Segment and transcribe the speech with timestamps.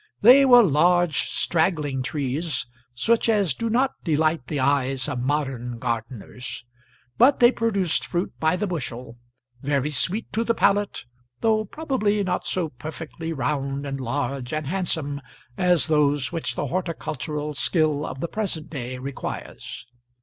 [0.21, 2.65] They were large, straggling trees,
[2.95, 6.65] such as do not delight the eyes of modern gardeners;
[7.19, 9.19] but they produced fruit by the bushel,
[9.61, 11.05] very sweet to the palate,
[11.41, 15.21] though probably not so perfectly round, and large, and handsome
[15.55, 19.85] as those which the horticultural skill of the present day requires.